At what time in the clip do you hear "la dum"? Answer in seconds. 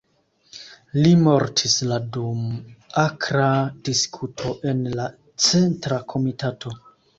1.91-2.39